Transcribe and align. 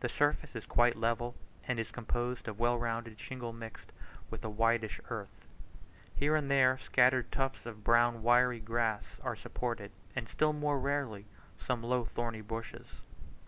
The 0.00 0.08
surface 0.08 0.56
is 0.56 0.66
quite 0.66 0.96
level, 0.96 1.36
and 1.68 1.78
is 1.78 1.92
composed 1.92 2.48
of 2.48 2.58
well 2.58 2.76
rounded 2.76 3.20
shingle 3.20 3.52
mixed 3.52 3.92
with 4.28 4.44
a 4.44 4.48
whitish 4.50 5.00
earth. 5.10 5.46
Here 6.12 6.34
and 6.34 6.50
there 6.50 6.76
scattered 6.76 7.30
tufts 7.30 7.64
of 7.64 7.84
brown 7.84 8.20
wiry 8.24 8.58
grass 8.58 9.20
are 9.22 9.36
supported, 9.36 9.92
and 10.16 10.28
still 10.28 10.52
more 10.54 10.80
rarely, 10.80 11.26
some 11.56 11.84
low 11.84 12.04
thorny 12.04 12.40
bushes. 12.40 12.88